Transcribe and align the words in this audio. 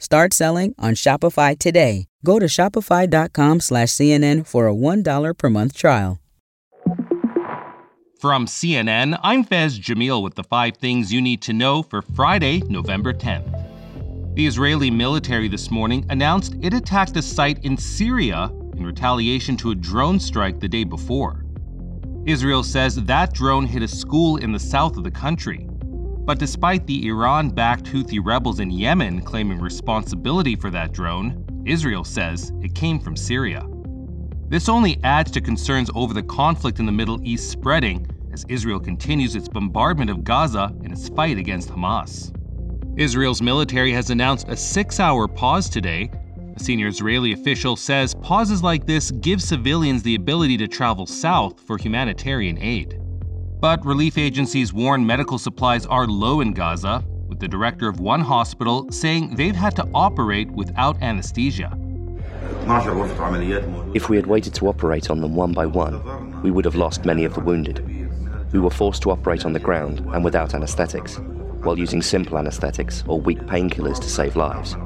Start 0.00 0.32
selling 0.32 0.74
on 0.78 0.94
Shopify 0.94 1.58
today. 1.58 2.06
Go 2.24 2.38
to 2.38 2.46
shopify.com 2.46 3.60
slash 3.60 3.88
CNN 3.88 4.46
for 4.46 4.68
a 4.68 4.74
$1 4.74 5.36
per 5.36 5.50
month 5.50 5.76
trial. 5.76 6.20
From 8.20 8.46
CNN, 8.46 9.18
I'm 9.22 9.44
Fez 9.44 9.78
Jamil 9.78 10.22
with 10.22 10.34
the 10.34 10.42
five 10.42 10.76
things 10.76 11.12
you 11.12 11.20
need 11.20 11.40
to 11.42 11.52
know 11.52 11.82
for 11.84 12.02
Friday, 12.02 12.62
November 12.68 13.12
10th. 13.12 14.34
The 14.34 14.46
Israeli 14.46 14.90
military 14.90 15.48
this 15.48 15.70
morning 15.70 16.04
announced 16.10 16.56
it 16.60 16.74
attacked 16.74 17.16
a 17.16 17.22
site 17.22 17.64
in 17.64 17.76
Syria 17.76 18.52
in 18.76 18.84
retaliation 18.86 19.56
to 19.58 19.70
a 19.70 19.74
drone 19.74 20.18
strike 20.18 20.58
the 20.58 20.68
day 20.68 20.84
before. 20.84 21.44
Israel 22.24 22.62
says 22.62 22.96
that 22.96 23.32
drone 23.34 23.66
hit 23.66 23.82
a 23.82 23.88
school 23.88 24.36
in 24.36 24.52
the 24.52 24.58
south 24.58 24.96
of 24.96 25.04
the 25.04 25.10
country. 25.10 25.67
But 26.28 26.38
despite 26.38 26.86
the 26.86 27.08
Iran 27.08 27.48
backed 27.48 27.86
Houthi 27.86 28.20
rebels 28.22 28.60
in 28.60 28.70
Yemen 28.70 29.22
claiming 29.22 29.58
responsibility 29.58 30.56
for 30.56 30.68
that 30.68 30.92
drone, 30.92 31.42
Israel 31.64 32.04
says 32.04 32.52
it 32.60 32.74
came 32.74 33.00
from 33.00 33.16
Syria. 33.16 33.66
This 34.50 34.68
only 34.68 35.00
adds 35.04 35.30
to 35.30 35.40
concerns 35.40 35.90
over 35.94 36.12
the 36.12 36.22
conflict 36.22 36.80
in 36.80 36.84
the 36.84 36.92
Middle 36.92 37.18
East 37.26 37.50
spreading 37.50 38.06
as 38.30 38.44
Israel 38.50 38.78
continues 38.78 39.36
its 39.36 39.48
bombardment 39.48 40.10
of 40.10 40.22
Gaza 40.22 40.70
in 40.82 40.92
its 40.92 41.08
fight 41.08 41.38
against 41.38 41.70
Hamas. 41.70 42.30
Israel's 42.98 43.40
military 43.40 43.92
has 43.92 44.10
announced 44.10 44.50
a 44.50 44.56
six 44.58 45.00
hour 45.00 45.28
pause 45.28 45.70
today. 45.70 46.10
A 46.56 46.60
senior 46.60 46.88
Israeli 46.88 47.32
official 47.32 47.74
says 47.74 48.14
pauses 48.20 48.62
like 48.62 48.84
this 48.84 49.10
give 49.12 49.42
civilians 49.42 50.02
the 50.02 50.16
ability 50.16 50.58
to 50.58 50.68
travel 50.68 51.06
south 51.06 51.58
for 51.58 51.78
humanitarian 51.78 52.58
aid. 52.58 52.97
But 53.60 53.84
relief 53.84 54.16
agencies 54.18 54.72
warn 54.72 55.04
medical 55.04 55.36
supplies 55.36 55.84
are 55.84 56.06
low 56.06 56.40
in 56.40 56.52
Gaza, 56.52 57.04
with 57.26 57.40
the 57.40 57.48
director 57.48 57.88
of 57.88 57.98
one 57.98 58.20
hospital 58.20 58.86
saying 58.92 59.34
they've 59.34 59.56
had 59.56 59.74
to 59.76 59.88
operate 59.92 60.48
without 60.52 61.02
anesthesia. 61.02 61.76
If 63.94 64.08
we 64.08 64.14
had 64.14 64.26
waited 64.28 64.54
to 64.54 64.68
operate 64.68 65.10
on 65.10 65.20
them 65.20 65.34
one 65.34 65.52
by 65.52 65.66
one, 65.66 66.40
we 66.40 66.52
would 66.52 66.64
have 66.64 66.76
lost 66.76 67.04
many 67.04 67.24
of 67.24 67.34
the 67.34 67.40
wounded. 67.40 67.84
We 68.52 68.60
were 68.60 68.70
forced 68.70 69.02
to 69.02 69.10
operate 69.10 69.44
on 69.44 69.54
the 69.54 69.58
ground 69.58 70.06
and 70.12 70.22
without 70.22 70.54
anesthetics, 70.54 71.18
while 71.64 71.76
using 71.76 72.00
simple 72.00 72.38
anesthetics 72.38 73.02
or 73.08 73.20
weak 73.20 73.40
painkillers 73.40 74.00
to 74.00 74.08
save 74.08 74.36
lives. 74.36 74.76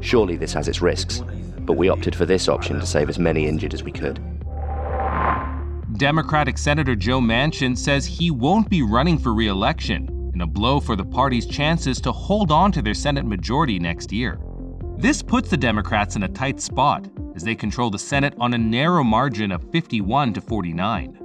Surely 0.00 0.36
this 0.36 0.54
has 0.54 0.68
its 0.68 0.80
risks, 0.80 1.22
but 1.60 1.74
we 1.74 1.90
opted 1.90 2.14
for 2.14 2.24
this 2.24 2.48
option 2.48 2.80
to 2.80 2.86
save 2.86 3.10
as 3.10 3.18
many 3.18 3.46
injured 3.46 3.74
as 3.74 3.82
we 3.82 3.92
could. 3.92 4.18
Democratic 5.96 6.56
Senator 6.56 6.96
Joe 6.96 7.20
Manchin 7.20 7.76
says 7.76 8.06
he 8.06 8.30
won't 8.30 8.70
be 8.70 8.82
running 8.82 9.18
for 9.18 9.34
re 9.34 9.48
election, 9.48 10.30
in 10.34 10.40
a 10.40 10.46
blow 10.46 10.80
for 10.80 10.96
the 10.96 11.04
party's 11.04 11.46
chances 11.46 12.00
to 12.00 12.12
hold 12.12 12.50
on 12.50 12.72
to 12.72 12.80
their 12.80 12.94
Senate 12.94 13.26
majority 13.26 13.78
next 13.78 14.10
year. 14.10 14.40
This 14.96 15.22
puts 15.22 15.50
the 15.50 15.56
Democrats 15.56 16.16
in 16.16 16.22
a 16.22 16.28
tight 16.28 16.60
spot 16.60 17.08
as 17.34 17.44
they 17.44 17.54
control 17.54 17.90
the 17.90 17.98
Senate 17.98 18.34
on 18.38 18.54
a 18.54 18.58
narrow 18.58 19.04
margin 19.04 19.52
of 19.52 19.70
51 19.70 20.32
to 20.32 20.40
49. 20.40 21.18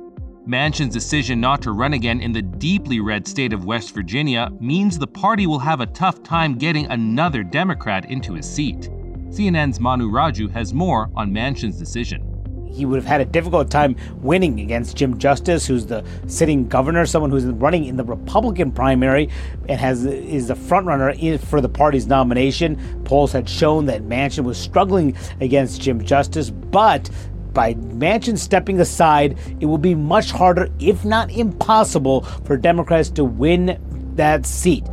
Manchin's 0.45 0.93
decision 0.93 1.39
not 1.39 1.61
to 1.61 1.71
run 1.71 1.93
again 1.93 2.19
in 2.19 2.31
the 2.31 2.41
deeply 2.41 2.99
red 2.99 3.27
state 3.27 3.53
of 3.53 3.65
West 3.65 3.93
Virginia 3.93 4.49
means 4.59 4.97
the 4.97 5.07
party 5.07 5.47
will 5.47 5.59
have 5.59 5.81
a 5.81 5.87
tough 5.87 6.23
time 6.23 6.57
getting 6.57 6.87
another 6.87 7.43
Democrat 7.43 8.09
into 8.09 8.33
his 8.33 8.49
seat. 8.49 8.89
CNN's 9.29 9.79
Manu 9.79 10.09
Raju 10.09 10.51
has 10.51 10.73
more 10.73 11.09
on 11.15 11.31
Manchin's 11.31 11.77
decision 11.77 12.26
he 12.71 12.85
would 12.85 12.97
have 12.97 13.05
had 13.05 13.21
a 13.21 13.25
difficult 13.25 13.69
time 13.69 13.95
winning 14.17 14.59
against 14.59 14.97
Jim 14.97 15.17
Justice, 15.17 15.65
who's 15.65 15.85
the 15.85 16.03
sitting 16.27 16.67
governor, 16.67 17.05
someone 17.05 17.31
who's 17.31 17.45
running 17.45 17.85
in 17.85 17.97
the 17.97 18.03
Republican 18.03 18.71
primary 18.71 19.29
and 19.67 19.79
has 19.79 20.05
is 20.05 20.47
the 20.47 20.53
frontrunner 20.53 21.39
for 21.39 21.61
the 21.61 21.69
party's 21.69 22.07
nomination. 22.07 22.77
Polls 23.03 23.31
had 23.31 23.47
shown 23.47 23.85
that 23.85 24.03
Manchin 24.03 24.43
was 24.43 24.57
struggling 24.57 25.15
against 25.41 25.81
Jim 25.81 26.03
Justice, 26.03 26.49
but 26.49 27.09
by 27.53 27.73
Manchin 27.73 28.37
stepping 28.37 28.79
aside, 28.79 29.37
it 29.59 29.65
will 29.65 29.79
be 29.79 29.95
much 29.95 30.31
harder, 30.31 30.69
if 30.79 31.03
not 31.03 31.31
impossible, 31.31 32.21
for 32.21 32.55
Democrats 32.55 33.09
to 33.11 33.25
win 33.25 33.79
that 34.15 34.45
seat. 34.45 34.85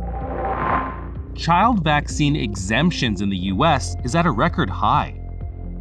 Child 1.35 1.83
vaccine 1.83 2.35
exemptions 2.35 3.21
in 3.21 3.29
the 3.29 3.37
U.S. 3.37 3.95
is 4.03 4.15
at 4.15 4.25
a 4.25 4.31
record 4.31 4.69
high. 4.69 5.24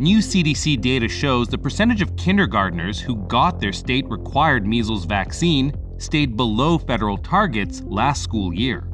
New 0.01 0.19
CDC 0.19 0.81
data 0.81 1.07
shows 1.07 1.47
the 1.47 1.57
percentage 1.57 2.03
of 2.03 2.17
kindergartners 2.17 3.01
who 3.01 3.15
got 3.29 3.61
their 3.61 3.73
state 3.73 4.05
required 4.09 4.67
measles 4.67 5.05
vaccine 5.05 5.73
stayed 5.99 6.37
below 6.37 6.79
federal 6.79 7.17
targets 7.17 7.81
last 7.85 8.21
school 8.21 8.53
year. 8.53 8.89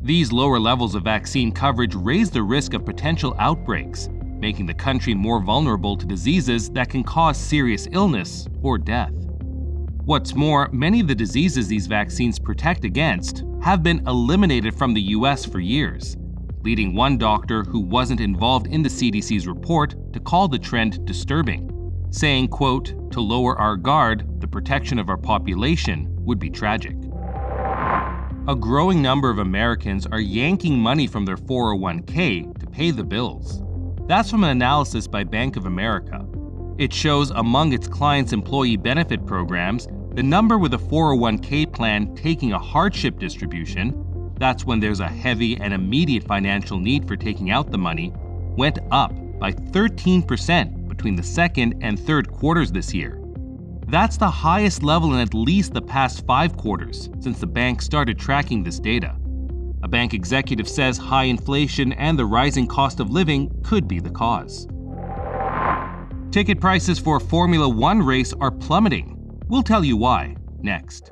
These 0.00 0.30
lower 0.30 0.60
levels 0.60 0.94
of 0.94 1.02
vaccine 1.02 1.50
coverage 1.50 1.96
raise 1.96 2.30
the 2.30 2.44
risk 2.44 2.72
of 2.72 2.84
potential 2.84 3.34
outbreaks, 3.40 4.08
making 4.38 4.66
the 4.66 4.74
country 4.74 5.12
more 5.12 5.42
vulnerable 5.42 5.96
to 5.96 6.06
diseases 6.06 6.70
that 6.70 6.88
can 6.88 7.02
cause 7.02 7.36
serious 7.36 7.88
illness 7.90 8.46
or 8.62 8.78
death. 8.78 9.12
What's 10.04 10.36
more, 10.36 10.68
many 10.72 11.00
of 11.00 11.08
the 11.08 11.16
diseases 11.16 11.66
these 11.66 11.88
vaccines 11.88 12.38
protect 12.38 12.84
against 12.84 13.42
have 13.60 13.82
been 13.82 14.06
eliminated 14.06 14.78
from 14.78 14.94
the 14.94 15.02
US 15.02 15.44
for 15.44 15.58
years, 15.58 16.16
leading 16.68 16.94
one 16.94 17.16
doctor 17.16 17.64
who 17.64 17.80
wasn't 17.80 18.20
involved 18.20 18.66
in 18.66 18.82
the 18.82 18.90
CDC's 18.90 19.46
report 19.46 19.94
to 20.12 20.20
call 20.20 20.48
the 20.48 20.58
trend 20.58 21.02
disturbing, 21.06 21.66
saying, 22.10 22.46
quote, 22.46 23.10
to 23.10 23.22
lower 23.22 23.58
our 23.58 23.74
guard, 23.74 24.38
the 24.42 24.46
protection 24.46 24.98
of 24.98 25.08
our 25.08 25.16
population 25.16 26.06
would 26.26 26.38
be 26.38 26.50
tragic. 26.50 26.94
A 28.48 28.54
growing 28.54 29.00
number 29.00 29.30
of 29.30 29.38
Americans 29.38 30.06
are 30.08 30.20
yanking 30.20 30.78
money 30.78 31.06
from 31.06 31.24
their 31.24 31.38
401k 31.38 32.58
to 32.58 32.66
pay 32.66 32.90
the 32.90 33.02
bills. 33.02 33.62
That's 34.06 34.30
from 34.30 34.44
an 34.44 34.50
analysis 34.50 35.06
by 35.06 35.24
Bank 35.24 35.56
of 35.56 35.64
America. 35.64 36.26
It 36.76 36.92
shows 36.92 37.30
among 37.30 37.72
its 37.72 37.88
clients' 37.88 38.34
employee 38.34 38.76
benefit 38.76 39.24
programs, 39.24 39.88
the 40.12 40.22
number 40.22 40.58
with 40.58 40.74
a 40.74 40.78
401k 40.78 41.72
plan 41.72 42.14
taking 42.14 42.52
a 42.52 42.58
hardship 42.58 43.18
distribution 43.18 44.04
that's 44.38 44.64
when 44.64 44.80
there's 44.80 45.00
a 45.00 45.08
heavy 45.08 45.56
and 45.56 45.74
immediate 45.74 46.24
financial 46.24 46.78
need 46.78 47.06
for 47.06 47.16
taking 47.16 47.50
out 47.50 47.70
the 47.70 47.78
money, 47.78 48.12
went 48.56 48.78
up 48.90 49.12
by 49.38 49.52
13% 49.52 50.88
between 50.88 51.16
the 51.16 51.22
second 51.22 51.74
and 51.80 51.98
third 51.98 52.30
quarters 52.30 52.72
this 52.72 52.94
year. 52.94 53.20
That's 53.88 54.16
the 54.16 54.30
highest 54.30 54.82
level 54.82 55.14
in 55.14 55.20
at 55.20 55.32
least 55.32 55.72
the 55.72 55.80
past 55.80 56.26
five 56.26 56.56
quarters 56.56 57.08
since 57.20 57.40
the 57.40 57.46
bank 57.46 57.80
started 57.80 58.18
tracking 58.18 58.62
this 58.62 58.78
data. 58.78 59.16
A 59.82 59.88
bank 59.88 60.12
executive 60.12 60.68
says 60.68 60.98
high 60.98 61.24
inflation 61.24 61.92
and 61.94 62.18
the 62.18 62.26
rising 62.26 62.66
cost 62.66 63.00
of 63.00 63.10
living 63.10 63.50
could 63.62 63.88
be 63.88 64.00
the 64.00 64.10
cause. 64.10 64.66
Ticket 66.30 66.60
prices 66.60 66.98
for 66.98 67.16
a 67.16 67.20
Formula 67.20 67.68
One 67.68 68.02
race 68.02 68.34
are 68.34 68.50
plummeting. 68.50 69.16
We'll 69.48 69.62
tell 69.62 69.84
you 69.84 69.96
why 69.96 70.36
next. 70.60 71.10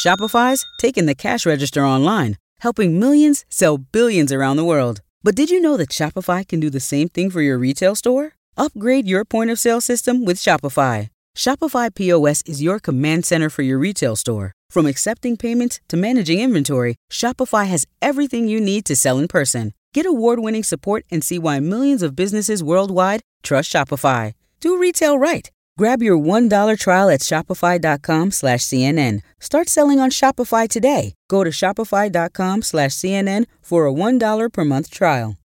Shopify's 0.00 0.64
taking 0.78 1.04
the 1.04 1.14
cash 1.14 1.44
register 1.44 1.84
online, 1.84 2.38
helping 2.60 2.98
millions 2.98 3.44
sell 3.50 3.76
billions 3.76 4.32
around 4.32 4.56
the 4.56 4.64
world. 4.64 5.02
But 5.22 5.34
did 5.34 5.50
you 5.50 5.60
know 5.60 5.76
that 5.76 5.90
Shopify 5.90 6.48
can 6.48 6.58
do 6.58 6.70
the 6.70 6.80
same 6.80 7.10
thing 7.10 7.28
for 7.28 7.42
your 7.42 7.58
retail 7.58 7.94
store? 7.94 8.32
Upgrade 8.56 9.06
your 9.06 9.26
point 9.26 9.50
of 9.50 9.58
sale 9.58 9.82
system 9.82 10.24
with 10.24 10.38
Shopify. 10.38 11.08
Shopify 11.36 11.94
POS 11.94 12.40
is 12.46 12.62
your 12.62 12.80
command 12.80 13.26
center 13.26 13.50
for 13.50 13.60
your 13.60 13.78
retail 13.78 14.16
store. 14.16 14.52
From 14.70 14.86
accepting 14.86 15.36
payments 15.36 15.80
to 15.88 15.98
managing 15.98 16.40
inventory, 16.40 16.96
Shopify 17.12 17.66
has 17.66 17.86
everything 18.00 18.48
you 18.48 18.58
need 18.58 18.86
to 18.86 18.96
sell 18.96 19.18
in 19.18 19.28
person. 19.28 19.74
Get 19.92 20.06
award-winning 20.06 20.64
support 20.64 21.04
and 21.10 21.22
see 21.22 21.38
why 21.38 21.60
millions 21.60 22.02
of 22.02 22.16
businesses 22.16 22.64
worldwide 22.64 23.20
trust 23.42 23.70
Shopify. 23.70 24.32
Do 24.60 24.78
retail 24.78 25.18
right. 25.18 25.50
Grab 25.80 26.02
your 26.02 26.18
$1 26.18 26.78
trial 26.78 27.08
at 27.08 27.20
shopify.com 27.20 28.32
slash 28.32 28.60
CNN. 28.60 29.22
Start 29.40 29.66
selling 29.66 29.98
on 29.98 30.10
Shopify 30.10 30.68
today. 30.68 31.14
Go 31.28 31.42
to 31.42 31.48
shopify.com 31.48 32.60
slash 32.60 32.90
CNN 32.90 33.46
for 33.62 33.86
a 33.86 33.90
$1 33.90 34.52
per 34.52 34.64
month 34.66 34.90
trial. 34.90 35.38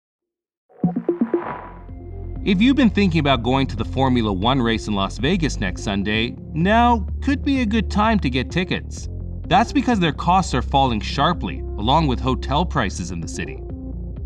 If 2.43 2.61
you've 2.61 2.75
been 2.75 2.89
thinking 2.89 3.21
about 3.21 3.43
going 3.43 3.65
to 3.67 3.77
the 3.77 3.85
Formula 3.85 4.33
One 4.33 4.61
race 4.61 4.89
in 4.89 4.93
Las 4.93 5.19
Vegas 5.19 5.61
next 5.61 5.83
Sunday, 5.83 6.35
now 6.53 7.07
could 7.23 7.41
be 7.41 7.61
a 7.61 7.65
good 7.65 7.89
time 7.89 8.19
to 8.19 8.29
get 8.29 8.51
tickets. 8.51 9.07
That's 9.47 9.71
because 9.71 10.01
their 10.01 10.11
costs 10.11 10.53
are 10.53 10.61
falling 10.61 10.99
sharply, 10.99 11.59
along 11.77 12.07
with 12.07 12.19
hotel 12.19 12.65
prices 12.65 13.11
in 13.11 13.21
the 13.21 13.29
city. 13.29 13.61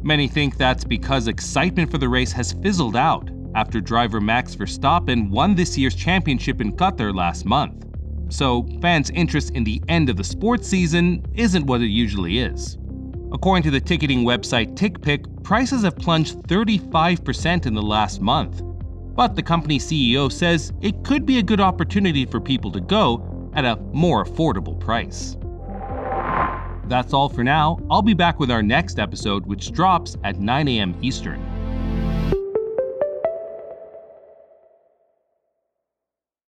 Many 0.01 0.27
think 0.27 0.57
that's 0.57 0.83
because 0.83 1.27
excitement 1.27 1.91
for 1.91 1.99
the 1.99 2.09
race 2.09 2.31
has 2.31 2.53
fizzled 2.53 2.95
out 2.95 3.29
after 3.55 3.81
driver 3.81 4.21
Max 4.21 4.55
Verstappen 4.55 5.29
won 5.29 5.55
this 5.55 5.77
year's 5.77 5.95
championship 5.95 6.61
in 6.61 6.73
Qatar 6.73 7.13
last 7.13 7.45
month. 7.45 7.85
So, 8.29 8.67
fans' 8.81 9.09
interest 9.09 9.51
in 9.51 9.63
the 9.63 9.81
end 9.87 10.09
of 10.09 10.17
the 10.17 10.23
sports 10.23 10.67
season 10.67 11.25
isn't 11.33 11.65
what 11.65 11.81
it 11.81 11.87
usually 11.87 12.39
is. 12.39 12.77
According 13.31 13.63
to 13.63 13.71
the 13.71 13.79
ticketing 13.79 14.23
website 14.23 14.75
TickPick, 14.75 15.43
prices 15.43 15.83
have 15.83 15.95
plunged 15.95 16.37
35% 16.43 17.65
in 17.65 17.73
the 17.73 17.81
last 17.81 18.21
month. 18.21 18.61
But 19.15 19.35
the 19.35 19.43
company 19.43 19.79
CEO 19.79 20.31
says 20.31 20.71
it 20.81 21.03
could 21.03 21.25
be 21.25 21.39
a 21.39 21.43
good 21.43 21.59
opportunity 21.59 22.25
for 22.25 22.39
people 22.39 22.71
to 22.71 22.79
go 22.79 23.51
at 23.53 23.65
a 23.65 23.75
more 23.93 24.23
affordable 24.23 24.79
price. 24.79 25.35
That's 26.87 27.13
all 27.13 27.29
for 27.29 27.43
now. 27.43 27.79
I'll 27.91 28.01
be 28.01 28.13
back 28.15 28.39
with 28.39 28.49
our 28.49 28.63
next 28.63 28.97
episode, 28.97 29.45
which 29.45 29.71
drops 29.71 30.17
at 30.23 30.39
9 30.39 30.67
a.m. 30.67 30.95
Eastern. 31.01 31.48